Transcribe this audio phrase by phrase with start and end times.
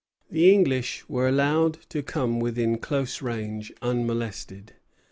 [0.31, 4.73] The English were allowed to come within close range unmolested.